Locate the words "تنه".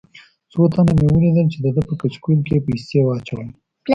0.73-0.91